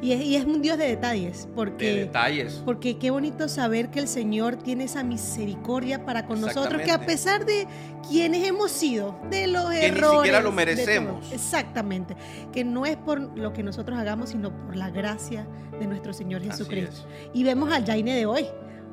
Y 0.00 0.12
es, 0.12 0.20
y 0.20 0.36
es 0.36 0.44
un 0.44 0.62
Dios 0.62 0.78
de 0.78 0.86
detalles, 0.86 1.46
De 1.46 1.52
porque, 1.54 1.92
detalles. 1.94 2.62
porque 2.64 2.98
qué 2.98 3.10
bonito 3.10 3.48
saber 3.48 3.90
que 3.90 3.98
el 3.98 4.06
Señor 4.06 4.54
tiene 4.54 4.84
esa 4.84 5.02
misericordia 5.02 6.04
para 6.04 6.24
con 6.24 6.40
nosotros, 6.40 6.82
que 6.82 6.92
a 6.92 7.00
pesar 7.04 7.44
de 7.44 7.66
quienes 8.08 8.46
hemos 8.46 8.70
sido, 8.70 9.18
de 9.28 9.48
los 9.48 9.68
Que 9.70 9.90
ni 9.90 9.98
errores, 9.98 10.18
siquiera 10.18 10.40
lo 10.40 10.50
de 10.50 10.54
merecemos. 10.56 11.20
todo, 11.24 11.34
exactamente, 11.34 12.14
que 12.52 12.62
no 12.62 12.86
es 12.86 12.96
por 12.96 13.20
lo 13.36 13.52
que 13.52 13.64
nosotros 13.64 13.98
hagamos, 13.98 14.30
sino 14.30 14.52
por 14.66 14.76
la 14.76 14.88
gracia 14.90 15.48
de 15.80 15.86
nuestro 15.88 16.12
Señor 16.12 16.42
Jesucristo. 16.42 16.94
es. 17.08 17.30
Y 17.34 17.42
vemos 17.42 17.72
al 17.72 17.84
Jaine 17.84 18.14
de 18.14 18.26
hoy, 18.26 18.46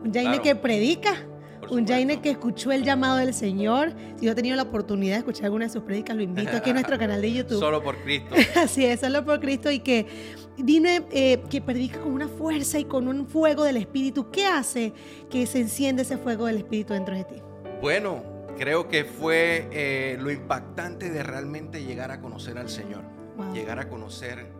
un 0.03 0.11
Jaine 0.11 0.29
Claro. 0.29 0.41
que 0.41 0.55
predica, 0.55 1.13
Por 1.67 1.79
un 1.79 1.87
Jaine 1.87 2.13
supuesto. 2.13 2.21
que 2.21 2.29
escuchó 2.31 2.71
el 2.71 2.83
llamado 2.83 3.17
del 3.17 3.33
Señor. 3.33 3.93
Si 4.17 4.25
yo 4.25 4.31
he 4.31 4.35
tenido 4.35 4.55
la 4.55 4.63
oportunidad 4.63 5.15
de 5.15 5.19
escuchar 5.19 5.45
alguna 5.45 5.65
de 5.65 5.71
sus 5.71 5.83
prédicas, 5.83 6.15
lo 6.15 6.23
invito 6.23 6.55
aquí 6.55 6.69
a 6.69 6.73
nuestro 6.75 6.97
canal 6.97 7.21
de 7.21 7.33
YouTube. 7.33 7.59
Solo 7.59 7.83
por 7.83 7.97
Cristo. 8.03 8.35
Así 8.55 8.85
es, 8.85 8.99
solo 8.99 9.25
por 9.25 9.39
Cristo 9.39 9.71
y 9.71 9.79
que 9.79 10.05
dime 10.57 11.03
eh, 11.11 11.41
que 11.49 11.61
predica 11.61 11.99
con 11.99 12.11
una 12.13 12.27
fuerza 12.27 12.79
y 12.79 12.85
con 12.85 13.07
un 13.07 13.27
fuego 13.27 13.63
del 13.63 13.77
Espíritu. 13.77 14.31
¿Qué 14.31 14.45
hace 14.45 14.93
que 15.29 15.45
se 15.45 15.59
enciende 15.59 16.03
ese 16.03 16.17
fuego 16.17 16.45
del 16.45 16.57
Espíritu 16.57 16.93
dentro 16.93 17.15
de 17.15 17.23
ti? 17.23 17.35
Bueno, 17.81 18.23
creo 18.57 18.87
que 18.87 19.03
fue 19.03 19.67
eh, 19.71 20.17
lo 20.19 20.31
impactante 20.31 21.09
de 21.09 21.23
realmente 21.23 21.83
llegar 21.83 22.11
a 22.11 22.21
conocer 22.21 22.57
al 22.57 22.69
Señor. 22.69 23.03
Wow. 23.37 23.53
Llegar 23.53 23.79
a 23.79 23.89
conocer 23.89 24.54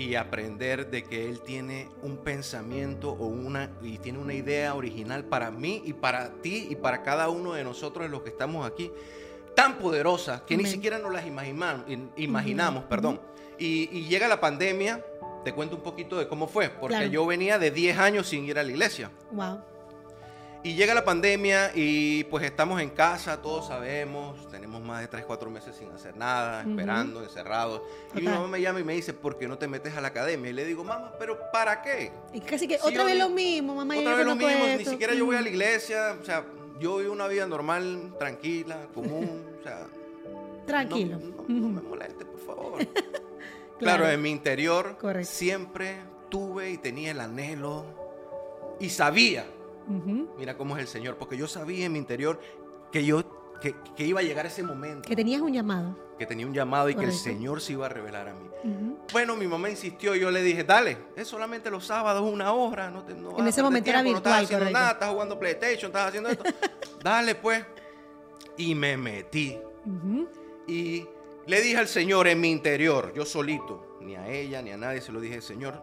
y 0.00 0.14
aprender 0.14 0.90
de 0.90 1.04
que 1.04 1.28
Él 1.28 1.40
tiene 1.42 1.88
un 2.02 2.16
pensamiento 2.18 3.10
o 3.10 3.26
una, 3.26 3.70
y 3.82 3.98
tiene 3.98 4.18
una 4.18 4.32
idea 4.32 4.74
original 4.74 5.24
para 5.24 5.50
mí 5.50 5.82
y 5.84 5.92
para 5.92 6.30
ti 6.40 6.68
y 6.70 6.76
para 6.76 7.02
cada 7.02 7.28
uno 7.28 7.52
de 7.52 7.64
nosotros 7.64 8.08
los 8.10 8.22
que 8.22 8.30
estamos 8.30 8.66
aquí, 8.66 8.90
tan 9.54 9.76
poderosa 9.76 10.42
que 10.46 10.56
ni 10.56 10.64
siquiera 10.64 10.98
nos 10.98 11.12
las 11.12 11.26
imaginamos, 11.26 11.84
imaginamos 12.16 12.84
perdón. 12.84 13.20
Y, 13.58 13.90
y 13.92 14.06
llega 14.08 14.26
la 14.26 14.40
pandemia, 14.40 15.04
te 15.44 15.52
cuento 15.52 15.76
un 15.76 15.82
poquito 15.82 16.18
de 16.18 16.26
cómo 16.26 16.48
fue, 16.48 16.70
porque 16.70 16.96
Claro. 16.96 17.10
yo 17.10 17.26
venía 17.26 17.58
de 17.58 17.70
10 17.70 17.98
años 17.98 18.26
sin 18.26 18.46
ir 18.46 18.58
a 18.58 18.62
la 18.62 18.70
iglesia. 18.70 19.10
Wow. 19.32 19.60
Y 20.62 20.74
llega 20.74 20.92
la 20.92 21.04
pandemia 21.06 21.70
y 21.74 22.24
pues 22.24 22.44
estamos 22.44 22.82
en 22.82 22.90
casa, 22.90 23.40
todos 23.40 23.68
sabemos, 23.68 24.46
tenemos 24.50 24.82
más 24.82 25.00
de 25.00 25.08
3, 25.08 25.24
4 25.24 25.48
meses 25.50 25.74
sin 25.74 25.90
hacer 25.90 26.14
nada, 26.18 26.60
esperando, 26.68 27.22
encerrados. 27.22 27.80
Y 28.14 28.18
mi 28.20 28.26
mamá 28.28 28.46
me 28.46 28.60
llama 28.60 28.78
y 28.80 28.84
me 28.84 28.92
dice, 28.92 29.14
¿por 29.14 29.38
qué 29.38 29.48
no 29.48 29.56
te 29.56 29.66
metes 29.68 29.96
a 29.96 30.02
la 30.02 30.08
academia? 30.08 30.50
Y 30.50 30.52
le 30.52 30.66
digo, 30.66 30.84
mamá, 30.84 31.12
¿pero 31.18 31.38
para 31.50 31.80
qué? 31.80 32.12
Y 32.34 32.40
casi 32.40 32.68
que 32.68 32.78
otra 32.82 33.04
vez 33.04 33.14
vi- 33.14 33.18
lo 33.20 33.30
mismo, 33.30 33.74
mamá. 33.74 33.96
Otra 33.96 34.14
vez 34.16 34.26
lo 34.26 34.36
mismo, 34.36 34.66
ni 34.76 34.84
siquiera 34.84 35.14
yo 35.14 35.24
voy 35.24 35.36
a 35.36 35.40
la 35.40 35.48
iglesia, 35.48 36.18
o 36.20 36.24
sea, 36.26 36.44
yo 36.78 36.98
vivo 36.98 37.12
una 37.12 37.26
vida 37.26 37.46
normal, 37.46 38.14
tranquila, 38.18 38.86
común, 38.94 39.42
o 39.60 39.62
sea... 39.62 39.86
Tranquilo. 40.66 41.18
No, 41.18 41.44
no- 41.48 41.60
no 41.60 41.68
me 41.68 41.80
moleste, 41.80 42.26
por 42.26 42.40
favor. 42.40 42.78
claro, 43.78 44.04
Claro. 44.04 44.10
en 44.10 44.20
mi 44.20 44.28
interior 44.30 44.98
Correcto. 45.00 45.30
siempre 45.32 45.96
tuve 46.28 46.70
y 46.70 46.76
tenía 46.76 47.12
el 47.12 47.20
anhelo 47.20 47.86
y 48.78 48.90
sabía 48.90 49.46
Mira 50.38 50.56
cómo 50.56 50.76
es 50.76 50.82
el 50.82 50.88
Señor, 50.88 51.16
porque 51.16 51.36
yo 51.36 51.46
sabía 51.46 51.86
en 51.86 51.92
mi 51.92 51.98
interior 51.98 52.40
que 52.92 53.04
yo 53.04 53.22
que, 53.60 53.74
que 53.96 54.06
iba 54.06 54.20
a 54.20 54.22
llegar 54.22 54.46
ese 54.46 54.62
momento. 54.62 55.06
Que 55.08 55.14
tenías 55.14 55.40
un 55.42 55.52
llamado. 55.52 55.96
Que 56.18 56.26
tenía 56.26 56.46
un 56.46 56.54
llamado 56.54 56.88
y 56.88 56.94
que 56.94 57.04
el. 57.04 57.12
Señor 57.12 57.60
se 57.60 57.72
iba 57.72 57.86
a 57.86 57.88
revelar 57.88 58.28
a 58.28 58.34
mí. 58.34 58.50
Bueno, 59.12 59.36
mi 59.36 59.46
mamá 59.46 59.70
insistió 59.70 60.14
y 60.14 60.20
yo 60.20 60.30
le 60.30 60.42
dije, 60.42 60.64
dale, 60.64 60.96
es 61.16 61.28
solamente 61.28 61.70
los 61.70 61.86
sábados, 61.86 62.22
una 62.30 62.52
hora. 62.52 62.90
No 62.90 63.04
te, 63.04 63.14
no 63.14 63.38
En 63.38 63.46
ese 63.46 63.62
momento 63.62 63.90
era 63.90 64.02
tiempo, 64.02 64.20
no 64.20 64.24
virtual, 64.24 64.42
estás 64.42 64.44
haciendo 64.44 64.64
correcto. 64.64 64.78
nada, 64.78 64.92
estás 64.92 65.10
jugando 65.10 65.38
PlayStation, 65.38 65.88
estás 65.90 66.08
haciendo 66.08 66.28
esto. 66.30 66.44
dale, 67.02 67.34
pues. 67.34 67.64
Y 68.56 68.74
me 68.74 68.96
metí. 68.96 69.58
Y 70.66 71.06
le 71.46 71.60
dije 71.60 71.78
al 71.78 71.88
Señor 71.88 72.28
en 72.28 72.40
mi 72.40 72.50
interior, 72.50 73.12
yo 73.14 73.24
solito, 73.24 73.98
ni 74.00 74.14
a 74.14 74.28
ella 74.28 74.62
ni 74.62 74.70
a 74.70 74.76
nadie, 74.76 75.00
se 75.00 75.12
lo 75.12 75.20
dije, 75.20 75.40
Señor, 75.40 75.82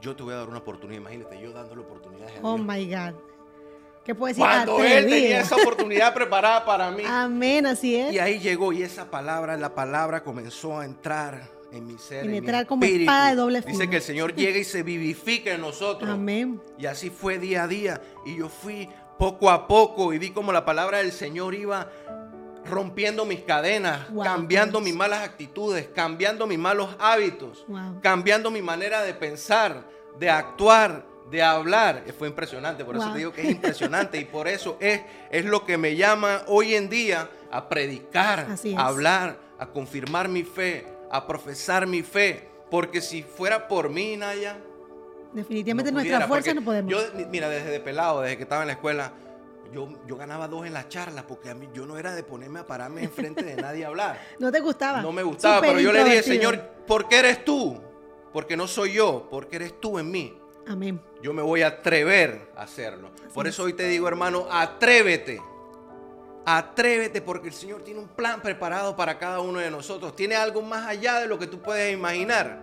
yo 0.00 0.14
te 0.16 0.22
voy 0.22 0.34
a 0.34 0.36
dar 0.38 0.48
una 0.48 0.58
oportunidad. 0.58 1.00
Imagínate, 1.00 1.40
yo 1.40 1.52
dándole 1.52 1.80
oportunidades 1.82 2.34
a 2.36 2.40
Oh 2.42 2.54
Dios. 2.56 2.66
my 2.66 2.86
God. 2.86 3.14
¿Qué 4.04 4.14
puedo 4.14 4.28
decir? 4.28 4.44
Cuando 4.44 4.84
Él 4.84 5.06
tenía 5.08 5.40
esa 5.40 5.56
oportunidad 5.56 6.12
preparada 6.12 6.64
para 6.64 6.90
mí. 6.90 7.02
Amén, 7.06 7.64
así 7.66 7.96
es. 7.96 8.12
Y 8.12 8.18
ahí 8.18 8.38
llegó 8.38 8.72
y 8.72 8.82
esa 8.82 9.10
palabra, 9.10 9.56
la 9.56 9.74
palabra 9.74 10.22
comenzó 10.22 10.78
a 10.78 10.84
entrar 10.84 11.48
en 11.72 11.86
mi 11.86 11.96
ser. 11.98 12.24
en 12.26 12.30
mi 12.30 12.40
Penetrar 12.40 12.66
como 12.66 12.84
espíritu. 12.84 13.10
espada 13.10 13.30
de 13.30 13.36
doble 13.36 13.60
Dice 13.62 13.72
filo. 13.78 13.90
que 13.90 13.96
el 13.96 14.02
Señor 14.02 14.34
llega 14.34 14.58
y 14.58 14.64
se 14.64 14.82
vivifica 14.82 15.54
en 15.54 15.62
nosotros. 15.62 16.10
Amén. 16.10 16.60
Y 16.78 16.84
así 16.84 17.08
fue 17.08 17.38
día 17.38 17.62
a 17.62 17.66
día. 17.68 18.02
Y 18.26 18.36
yo 18.36 18.50
fui 18.50 18.90
poco 19.18 19.48
a 19.50 19.66
poco 19.66 20.12
y 20.12 20.18
vi 20.18 20.30
como 20.32 20.52
la 20.52 20.66
palabra 20.66 20.98
del 20.98 21.10
Señor 21.12 21.54
iba 21.54 21.88
rompiendo 22.66 23.24
mis 23.24 23.40
cadenas, 23.40 24.10
Wow, 24.10 24.24
cambiando 24.24 24.78
Dios. 24.78 24.84
mis 24.90 24.94
malas 24.96 25.20
actitudes, 25.22 25.88
cambiando 25.94 26.46
mis 26.46 26.58
malos 26.58 26.96
hábitos, 26.98 27.64
Wow. 27.68 28.00
cambiando 28.02 28.50
mi 28.50 28.62
manera 28.62 29.02
de 29.02 29.14
pensar, 29.14 29.84
de 30.18 30.30
actuar, 30.30 31.04
de 31.30 31.42
hablar. 31.42 32.04
Fue 32.18 32.28
impresionante, 32.28 32.84
por 32.84 32.96
eso 32.96 33.10
te 33.12 33.18
digo 33.18 33.32
que 33.32 33.42
es 33.42 33.50
impresionante 33.50 34.18
y 34.18 34.24
por 34.24 34.46
eso 34.48 34.76
es, 34.80 35.00
es 35.30 35.44
lo 35.44 35.64
que 35.64 35.76
me 35.78 35.96
llama 35.96 36.42
hoy 36.46 36.74
en 36.74 36.88
día 36.88 37.28
a 37.50 37.68
predicar, 37.68 38.46
a 38.76 38.86
hablar, 38.86 39.38
a 39.58 39.66
confirmar 39.68 40.28
mi 40.28 40.42
fe, 40.42 40.86
a 41.10 41.26
profesar 41.26 41.86
mi 41.86 42.02
fe. 42.02 42.48
Porque 42.70 43.00
si 43.00 43.22
fuera 43.22 43.68
por 43.68 43.88
mí, 43.90 44.16
Naya, 44.16 44.56
Definitivamente 45.32 45.90
no 45.90 45.98
nuestra 45.98 46.26
fuerza 46.28 46.54
no 46.54 46.62
podemos. 46.62 46.90
Yo, 46.90 46.98
mi- 47.16 47.24
mira, 47.26 47.48
desde 47.48 47.70
de 47.70 47.80
pelado, 47.80 48.20
desde 48.20 48.36
que 48.36 48.44
estaba 48.44 48.62
en 48.62 48.68
la 48.68 48.74
escuela, 48.74 49.12
yo, 49.72 49.88
yo 50.06 50.16
ganaba 50.16 50.48
dos 50.48 50.66
en 50.66 50.72
las 50.72 50.88
charlas 50.88 51.24
porque 51.26 51.50
a 51.50 51.54
mí 51.54 51.68
yo 51.72 51.86
no 51.86 51.98
era 51.98 52.14
de 52.14 52.22
ponerme 52.22 52.60
a 52.60 52.66
pararme 52.66 53.02
enfrente 53.04 53.42
de 53.42 53.56
nadie 53.56 53.84
a 53.84 53.88
hablar. 53.88 54.20
no 54.38 54.50
te 54.52 54.60
gustaba. 54.60 55.00
No 55.00 55.12
me 55.12 55.22
gustaba, 55.22 55.60
pero 55.60 55.80
yo 55.80 55.92
le 55.92 56.04
dije. 56.04 56.22
Señor, 56.22 56.60
¿por 56.86 57.08
qué 57.08 57.18
eres 57.18 57.44
tú? 57.44 57.80
Porque 58.32 58.56
no 58.56 58.66
soy 58.66 58.94
yo, 58.94 59.28
porque 59.30 59.56
eres 59.56 59.80
tú 59.80 59.98
en 59.98 60.10
mí. 60.10 60.38
Amén. 60.66 61.00
Yo 61.22 61.32
me 61.32 61.42
voy 61.42 61.62
a 61.62 61.68
atrever 61.68 62.48
a 62.56 62.62
hacerlo. 62.62 63.10
Por 63.32 63.46
es. 63.46 63.54
eso 63.54 63.64
hoy 63.64 63.74
te 63.74 63.86
digo, 63.88 64.08
hermano, 64.08 64.46
atrévete. 64.50 65.40
Atrévete 66.46 67.22
porque 67.22 67.48
el 67.48 67.54
Señor 67.54 67.82
tiene 67.82 68.00
un 68.00 68.08
plan 68.08 68.42
preparado 68.42 68.96
para 68.96 69.18
cada 69.18 69.40
uno 69.40 69.60
de 69.60 69.70
nosotros. 69.70 70.14
Tiene 70.14 70.34
algo 70.34 70.62
más 70.62 70.86
allá 70.86 71.20
de 71.20 71.26
lo 71.26 71.38
que 71.38 71.46
tú 71.46 71.60
puedes 71.60 71.92
imaginar. 71.92 72.60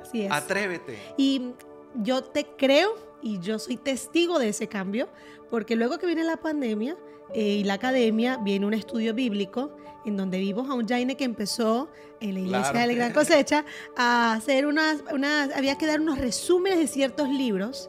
Así 0.00 0.24
es. 0.24 0.32
Atrévete. 0.32 0.98
Y 1.16 1.52
yo 1.94 2.24
te 2.24 2.44
creo 2.44 3.11
y 3.22 3.38
yo 3.38 3.58
soy 3.58 3.76
testigo 3.76 4.38
de 4.38 4.48
ese 4.48 4.66
cambio, 4.68 5.08
porque 5.50 5.76
luego 5.76 5.98
que 5.98 6.06
viene 6.06 6.24
la 6.24 6.36
pandemia 6.38 6.96
eh, 7.34 7.40
y 7.60 7.64
la 7.64 7.74
academia, 7.74 8.36
viene 8.38 8.66
un 8.66 8.74
estudio 8.74 9.14
bíblico 9.14 9.70
en 10.04 10.16
donde 10.16 10.38
vimos 10.38 10.68
a 10.68 10.74
un 10.74 10.86
Jaine 10.88 11.16
que 11.16 11.24
empezó 11.24 11.88
en 12.20 12.34
la 12.34 12.40
iglesia 12.40 12.70
Claro. 12.72 12.78
de 12.80 12.86
la 12.88 12.94
Gran 12.94 13.12
Cosecha 13.12 13.64
a 13.96 14.32
hacer 14.34 14.66
unas, 14.66 15.02
unas, 15.12 15.54
había 15.56 15.78
que 15.78 15.86
dar 15.86 16.00
unos 16.00 16.18
resúmenes 16.18 16.78
de 16.78 16.86
ciertos 16.88 17.28
libros 17.28 17.88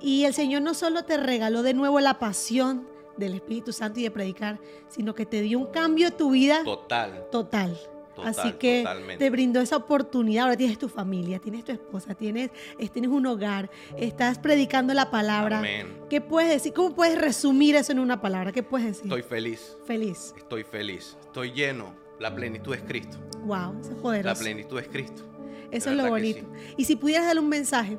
y 0.00 0.24
el 0.24 0.32
Señor 0.34 0.62
no 0.62 0.72
solo 0.74 1.04
te 1.04 1.18
regaló 1.18 1.62
de 1.62 1.74
nuevo 1.74 2.00
la 2.00 2.18
pasión 2.18 2.88
del 3.18 3.34
Espíritu 3.34 3.72
Santo 3.72 4.00
y 4.00 4.04
de 4.04 4.10
predicar, 4.10 4.58
sino 4.88 5.14
que 5.14 5.26
te 5.26 5.42
dio 5.42 5.58
un 5.58 5.66
cambio 5.66 6.10
de 6.10 6.16
tu 6.16 6.30
vida 6.30 6.64
Total. 6.64 7.26
total. 7.30 7.78
Total, 8.20 8.34
Así 8.38 8.52
que 8.52 8.82
totalmente. 8.82 9.16
te 9.24 9.30
brindó 9.30 9.60
esa 9.60 9.76
oportunidad. 9.76 10.44
Ahora 10.44 10.56
tienes 10.56 10.78
tu 10.78 10.88
familia, 10.88 11.38
tienes 11.38 11.64
tu 11.64 11.72
esposa, 11.72 12.14
tienes, 12.14 12.50
tienes 12.92 13.10
un 13.10 13.26
hogar, 13.26 13.70
estás 13.96 14.38
predicando 14.38 14.94
la 14.94 15.10
palabra. 15.10 15.58
Amén. 15.58 16.00
¿Qué 16.08 16.20
puedes 16.20 16.50
decir? 16.50 16.72
¿Cómo 16.72 16.94
puedes 16.94 17.18
resumir 17.20 17.74
eso 17.76 17.92
en 17.92 17.98
una 17.98 18.20
palabra? 18.20 18.52
¿Qué 18.52 18.62
puedes 18.62 18.86
decir? 18.86 19.04
Estoy 19.04 19.22
feliz. 19.22 19.76
feliz. 19.84 20.34
Estoy 20.36 20.64
feliz. 20.64 21.16
Estoy 21.22 21.52
lleno. 21.52 21.94
La 22.18 22.34
plenitud 22.34 22.74
es 22.74 22.82
Cristo. 22.82 23.16
Wow, 23.44 23.78
eso 23.80 23.90
es 23.90 23.96
La 23.96 24.02
poderoso. 24.02 24.42
plenitud 24.42 24.78
es 24.78 24.88
Cristo. 24.88 25.22
Eso 25.70 25.90
es 25.90 25.96
lo 25.96 26.08
bonito. 26.08 26.46
Y 26.76 26.84
si 26.84 26.96
pudieras 26.96 27.26
darle 27.26 27.40
un 27.40 27.48
mensaje 27.48 27.98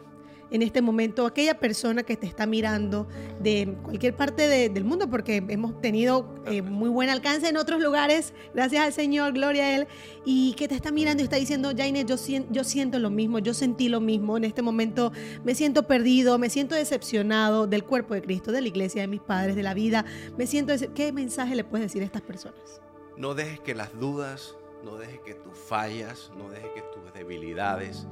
en 0.52 0.62
este 0.62 0.82
momento 0.82 1.26
aquella 1.26 1.58
persona 1.60 2.04
que 2.04 2.18
te 2.18 2.28
está 2.28 2.46
mirando 2.46 3.08
de 3.40 3.76
cualquier 3.84 4.16
parte 4.16 4.48
de- 4.48 4.70
del 4.70 4.84
mundo, 4.84 5.10
porque 5.10 5.44
hemos 5.48 5.80
tenido 5.82 6.36
eh, 6.46 6.62
muy 6.62 6.90
buen 6.90 7.10
alcance 7.10 7.48
en 7.48 7.58
otros 7.58 7.82
lugares, 7.82 8.34
gracias 8.54 8.84
al 8.86 8.94
Señor, 8.94 9.34
gloria 9.34 9.64
a 9.64 9.76
Él, 9.78 9.88
y 10.26 10.54
que 10.54 10.68
te 10.68 10.76
está 10.76 10.92
mirando 10.92 11.22
y 11.22 11.24
está 11.24 11.38
diciendo, 11.38 11.72
Jaine, 11.76 12.06
yo, 12.06 12.16
yo 12.50 12.64
siento 12.64 13.00
lo 13.00 13.10
mismo, 13.10 13.40
yo 13.40 13.54
sentí 13.54 13.90
lo 13.90 14.02
mismo, 14.02 14.38
en 14.38 14.44
este 14.44 14.62
momento 14.62 15.12
me 15.44 15.56
siento 15.56 15.88
perdido, 15.88 16.38
me 16.38 16.50
siento 16.50 16.76
decepcionado 16.76 17.66
del 17.66 17.84
cuerpo 17.84 18.14
de 18.14 18.22
Cristo, 18.22 18.52
de 18.52 18.62
la 18.62 18.68
iglesia, 18.68 19.02
de 19.02 19.08
mis 19.08 19.22
padres, 19.22 19.56
de 19.56 19.64
la 19.64 19.74
vida, 19.74 20.06
me 20.38 20.46
siento... 20.48 20.74
¿Qué 20.94 21.12
mensaje 21.14 21.56
le 21.56 21.64
puedes 21.64 21.86
decir 21.88 22.02
a 22.02 22.06
estas 22.06 22.22
personas? 22.22 22.82
No 23.18 23.34
dejes 23.36 23.60
que 23.62 23.74
las 23.74 23.98
dudas, 24.00 24.56
no 24.84 24.98
dejes 24.98 25.20
que 25.22 25.34
tus 25.36 25.58
fallas, 25.58 26.32
no 26.38 26.50
dejes 26.50 26.70
que 26.76 26.82
tus 26.94 27.14
debilidades 27.14 28.08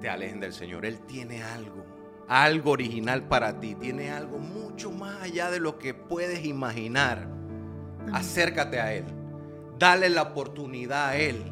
te 0.00 0.08
alejen 0.08 0.40
del 0.40 0.52
Señor. 0.52 0.84
Él 0.86 1.00
tiene 1.00 1.42
algo, 1.42 1.84
algo 2.28 2.70
original 2.72 3.24
para 3.24 3.58
ti. 3.60 3.74
Tiene 3.74 4.10
algo 4.10 4.38
mucho 4.38 4.90
más 4.90 5.22
allá 5.22 5.50
de 5.50 5.60
lo 5.60 5.78
que 5.78 5.94
puedes 5.94 6.44
imaginar. 6.44 7.28
Acércate 8.12 8.80
a 8.80 8.92
Él. 8.94 9.04
Dale 9.78 10.08
la 10.08 10.22
oportunidad 10.22 11.08
a 11.08 11.16
Él. 11.16 11.42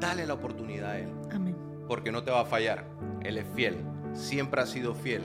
Dale 0.00 0.26
la 0.26 0.34
oportunidad 0.34 0.90
a 0.90 0.98
Él. 0.98 1.12
Amén. 1.32 1.56
Porque 1.86 2.12
no 2.12 2.22
te 2.22 2.30
va 2.30 2.40
a 2.40 2.46
fallar. 2.46 2.86
Él 3.22 3.38
es 3.38 3.46
fiel. 3.54 3.76
Siempre 4.12 4.60
ha 4.60 4.66
sido 4.66 4.94
fiel. 4.94 5.22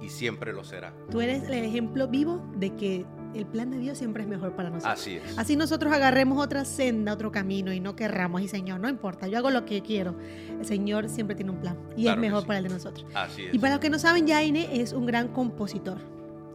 Y 0.00 0.08
siempre 0.08 0.52
lo 0.52 0.62
será. 0.62 0.92
Tú 1.10 1.20
eres 1.20 1.44
el 1.44 1.64
ejemplo 1.64 2.06
vivo 2.08 2.44
de 2.56 2.74
que 2.76 3.06
el 3.38 3.46
plan 3.46 3.70
de 3.70 3.78
Dios 3.78 3.98
siempre 3.98 4.22
es 4.22 4.28
mejor 4.28 4.54
para 4.54 4.70
nosotros. 4.70 4.98
Así 5.00 5.16
es. 5.16 5.38
Así 5.38 5.56
nosotros 5.56 5.92
agarremos 5.92 6.42
otra 6.42 6.64
senda, 6.64 7.12
otro 7.12 7.30
camino 7.32 7.72
y 7.72 7.80
no 7.80 7.96
querramos. 7.96 8.40
Y 8.42 8.48
Señor, 8.48 8.80
no 8.80 8.88
importa, 8.88 9.28
yo 9.28 9.38
hago 9.38 9.50
lo 9.50 9.64
que 9.64 9.82
quiero. 9.82 10.16
El 10.58 10.64
Señor 10.66 11.08
siempre 11.08 11.36
tiene 11.36 11.50
un 11.52 11.58
plan 11.58 11.76
y 11.96 12.02
Claro 12.02 12.20
es 12.20 12.20
mejor 12.28 12.40
sí. 12.42 12.46
para 12.46 12.58
el 12.58 12.64
de 12.64 12.70
nosotros. 12.70 13.06
Así 13.14 13.46
es. 13.46 13.54
Y 13.54 13.58
para 13.58 13.74
los 13.74 13.80
que 13.80 13.90
no 13.90 13.98
saben, 13.98 14.26
Jaine 14.26 14.80
es 14.80 14.92
un 14.92 15.06
gran 15.06 15.28
compositor. 15.28 15.98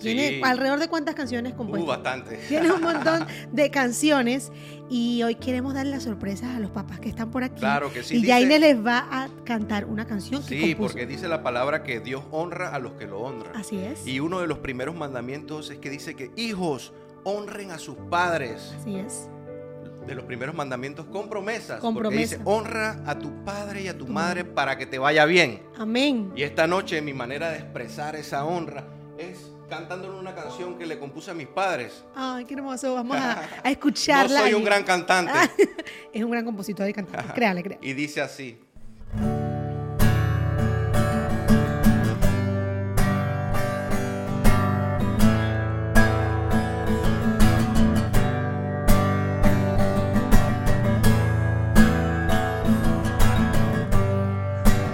Tiene 0.02 0.30
Sí. 0.30 0.42
alrededor 0.44 0.80
de 0.80 0.88
cuántas 0.88 1.16
canciones 1.16 1.54
Uh, 1.54 1.58
compuestas. 1.58 1.88
bastante. 1.88 2.38
Tiene 2.48 2.72
un 2.72 2.82
montón 2.82 3.26
de 3.52 3.72
canciones 3.72 4.52
y 4.90 5.24
hoy 5.24 5.36
queremos 5.36 5.74
darle 5.74 5.92
las 5.92 6.04
sorpresas 6.04 6.56
a 6.56 6.60
los 6.60 6.72
papás 6.72 7.00
que 7.00 7.10
están 7.10 7.32
por 7.32 7.44
aquí. 7.44 7.60
Claro 7.60 7.92
que 7.94 8.04
sí. 8.04 8.18
y 8.18 8.26
Jaine 8.28 8.60
les 8.60 8.84
va 8.86 9.08
a 9.10 9.30
cantar 9.46 9.86
una 9.86 10.06
canción 10.06 10.42
que 10.44 10.50
Sí, 10.50 10.60
compuso. 10.74 10.82
porque 10.94 11.06
dice 11.06 11.28
la 11.28 11.44
palabra 11.44 11.84
que 11.84 12.00
Dios 12.00 12.24
honra 12.32 12.70
a 12.76 12.80
los 12.80 12.94
que 12.94 13.06
lo 13.08 13.20
honran. 13.22 13.56
Así 13.56 13.78
es. 13.78 14.06
Y 14.06 14.20
uno 14.20 14.40
de 14.42 14.48
los 14.48 14.58
primeros 14.60 14.96
mandamientos 14.96 15.70
es 15.70 15.78
que 15.78 15.90
dice 15.90 16.16
que 16.16 16.32
hijos 16.36 16.94
honren 17.24 17.72
a 17.72 17.78
sus 17.80 17.96
padres. 18.10 18.74
Así 18.80 18.96
es. 18.98 19.30
De 20.08 20.16
los 20.16 20.26
primeros 20.26 20.56
mandamientos 20.56 21.06
con 21.06 21.30
promesas. 21.30 21.80
Con 21.80 21.94
porque 21.94 22.10
promesa. 22.10 22.36
dice, 22.38 22.50
honra 22.50 23.04
a 23.06 23.20
tu 23.20 23.44
padre 23.46 23.84
y 23.84 23.88
a 23.88 23.96
tu 23.98 24.06
Tu 24.08 24.12
madre 24.12 24.44
para 24.44 24.76
que 24.76 24.88
te 24.88 24.98
vaya 24.98 25.26
bien. 25.26 25.62
Amén. 25.78 26.32
Y 26.36 26.42
esta 26.42 26.66
noche 26.66 27.02
mi 27.04 27.14
manera 27.14 27.52
de 27.52 27.58
expresar 27.60 28.16
esa 28.16 28.44
honra 28.44 28.88
es 29.20 29.51
cantándole 29.72 30.20
una 30.20 30.36
canción 30.36 30.78
que 30.78 30.86
le 30.86 31.00
compuse 31.00 31.32
a 31.32 31.34
mis 31.34 31.48
padres. 31.48 32.04
Ay, 32.14 32.44
qué 32.44 32.56
hermoso. 32.56 32.94
Vamos 32.94 33.16
a, 33.16 33.32
a 33.40 33.46
No 33.64 33.70
escucharla. 33.70 34.42
soy 34.42 34.52
y- 34.52 34.54
un 34.54 34.66
gran 34.66 34.84
cantante. 34.84 35.32
Es 36.14 36.22
un 36.24 36.30
gran 36.32 36.44
compositor 36.44 36.88
y 36.90 36.94
cantante. 36.94 37.34
Créale, 37.34 37.64
créale. 37.64 37.88
Y 37.88 37.94
dice 37.94 38.20
así. 38.22 38.60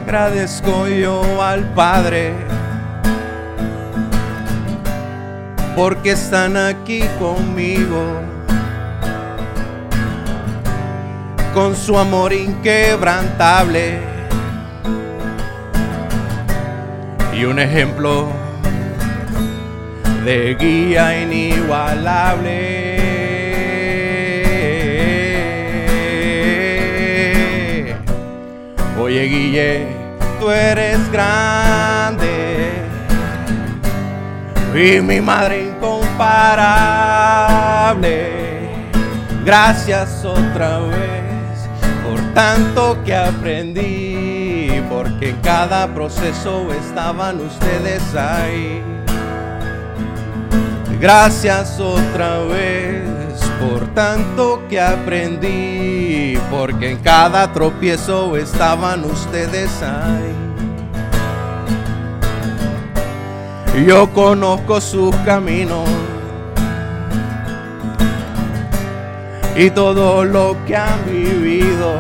Agradezco 0.03 0.87
yo 0.87 1.41
al 1.43 1.65
Padre 1.73 2.33
porque 5.77 6.11
están 6.11 6.57
aquí 6.57 7.03
conmigo. 7.19 8.03
con 11.53 11.75
su 11.75 11.97
amor 11.97 12.33
inquebrantable 12.33 13.97
y 17.35 17.45
un 17.45 17.57
ejemplo 17.57 18.27
de 20.23 20.53
guía 20.53 21.19
inigualable. 21.19 22.97
Oye 28.99 29.23
Guille, 29.23 29.87
tú 30.39 30.51
eres 30.51 31.11
grande 31.11 32.86
y 34.77 35.01
mi 35.01 35.19
madre 35.19 35.69
incomparable. 35.69 36.69
Gracias 39.43 40.23
otra 40.23 40.79
vez 40.79 41.67
por 42.07 42.21
tanto 42.33 43.01
que 43.03 43.15
aprendí, 43.15 44.81
porque 44.89 45.29
en 45.29 45.37
cada 45.37 45.87
proceso 45.93 46.71
estaban 46.73 47.41
ustedes 47.41 48.13
ahí. 48.13 48.83
Gracias 50.99 51.79
otra 51.79 52.39
vez 52.43 53.03
por 53.59 53.87
tanto 53.95 54.61
que 54.69 54.79
aprendí, 54.79 56.37
porque 56.51 56.91
en 56.91 56.99
cada 56.99 57.51
tropiezo 57.51 58.37
estaban 58.37 59.05
ustedes 59.05 59.81
ahí. 59.81 60.46
Yo 63.85 64.11
conozco 64.11 64.81
sus 64.81 65.15
caminos 65.17 65.87
y 69.55 69.69
todo 69.69 70.23
lo 70.25 70.57
que 70.65 70.75
han 70.75 71.05
vivido. 71.05 71.99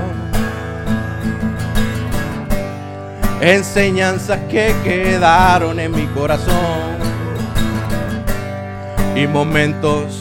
Enseñanzas 3.41 4.39
que 4.49 4.73
quedaron 4.83 5.79
en 5.79 5.91
mi 5.91 6.07
corazón 6.07 6.97
y 9.15 9.27
momentos 9.27 10.19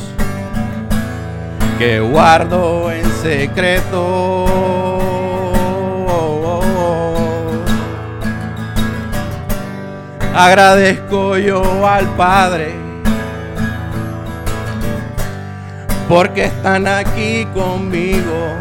que 1.79 2.01
guardo 2.01 2.91
en 2.91 3.05
secreto. 3.23 4.96
Agradezco 10.39 11.39
yo 11.39 11.87
al 11.89 12.05
Padre 12.15 12.75
porque 16.11 16.45
están 16.45 16.87
aquí 16.87 17.47
conmigo 17.55 18.55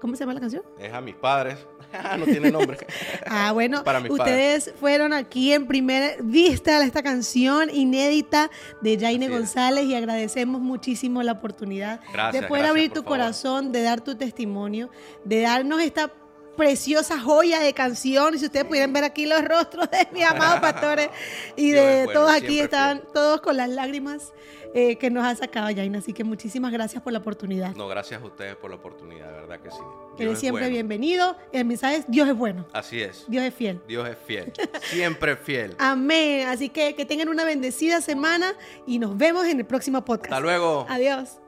¿Cómo 0.00 0.14
se 0.16 0.20
llama 0.20 0.34
la 0.34 0.40
canción? 0.40 0.62
Es 0.78 0.92
a 0.92 1.00
mis 1.00 1.14
padres. 1.14 1.56
no 2.18 2.24
tiene 2.24 2.50
nombre. 2.50 2.78
Ah, 3.26 3.52
bueno, 3.52 3.82
Para 3.84 4.00
ustedes 4.00 4.72
fueron 4.78 5.12
aquí 5.12 5.52
en 5.52 5.66
primera 5.66 6.14
vista 6.22 6.78
a 6.78 6.84
esta 6.84 7.02
canción 7.02 7.70
inédita 7.72 8.50
de 8.80 8.98
Jaine 8.98 9.26
Así 9.26 9.34
es. 9.34 9.38
González 9.40 9.84
y 9.86 9.94
agradecemos 9.94 10.60
muchísimo 10.60 11.22
la 11.22 11.32
oportunidad 11.32 12.00
Gracias, 12.12 12.42
de 12.42 12.48
poder 12.48 12.62
gracias, 12.64 12.70
abrir 12.70 12.88
tu 12.90 13.02
favor. 13.02 13.08
corazón, 13.08 13.72
de 13.72 13.82
dar 13.82 14.00
tu 14.00 14.14
testimonio, 14.16 14.90
de 15.24 15.40
darnos 15.42 15.80
esta 15.80 16.12
preciosa 16.56 17.18
joya 17.18 17.60
de 17.60 17.72
canción. 17.72 18.34
Y 18.34 18.38
si 18.38 18.46
ustedes 18.46 18.64
pudieran 18.64 18.92
ver 18.92 19.04
aquí 19.04 19.26
los 19.26 19.42
rostros 19.44 19.90
de 19.90 20.08
mis 20.12 20.24
amados 20.24 20.60
pastores 20.60 21.08
y 21.56 21.70
de 21.70 22.08
todos 22.12 22.30
aquí, 22.30 22.60
estaban 22.60 23.02
todos 23.12 23.40
con 23.40 23.56
las 23.56 23.68
lágrimas 23.68 24.32
eh, 24.74 24.96
que 24.96 25.10
nos 25.10 25.24
ha 25.24 25.34
sacado 25.34 25.66
Jaina. 25.74 25.98
Así 25.98 26.12
que 26.12 26.24
muchísimas 26.24 26.72
gracias 26.72 27.02
por 27.02 27.12
la 27.12 27.18
oportunidad. 27.18 27.74
No, 27.74 27.88
gracias 27.88 28.22
a 28.22 28.24
ustedes 28.24 28.56
por 28.56 28.70
la 28.70 28.76
oportunidad, 28.76 29.26
de 29.26 29.40
verdad 29.40 29.60
que 29.60 29.70
sí. 29.70 29.76
Dios 29.76 30.20
Eres 30.20 30.32
es 30.34 30.40
siempre 30.40 30.62
bueno. 30.62 30.72
bienvenido. 30.72 31.36
El 31.52 31.64
mensaje 31.64 31.96
es 31.96 32.04
Dios 32.08 32.28
es 32.28 32.36
bueno, 32.36 32.66
Así 32.72 33.02
es. 33.02 33.24
Dios 33.28 33.44
es 33.44 33.54
fiel. 33.54 33.80
Dios 33.86 34.08
es 34.08 34.16
fiel. 34.26 34.52
Siempre 34.82 35.36
fiel. 35.36 35.74
Amén. 35.78 36.48
Así 36.48 36.68
que 36.68 36.94
que 36.94 37.04
tengan 37.04 37.28
una 37.28 37.44
bendecida 37.44 38.00
semana 38.00 38.54
y 38.86 38.98
nos 38.98 39.16
vemos 39.16 39.46
en 39.46 39.58
el 39.58 39.66
próximo 39.66 40.04
podcast. 40.04 40.32
Hasta 40.32 40.40
luego. 40.40 40.86
Adiós. 40.88 41.41